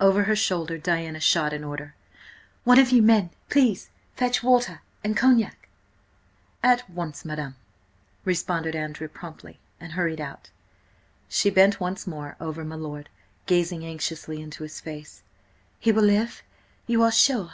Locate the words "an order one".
1.52-2.78